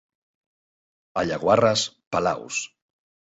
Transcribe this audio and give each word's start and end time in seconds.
A 1.21 1.25
Llaguarres, 1.31 1.85
palaus. 2.17 2.63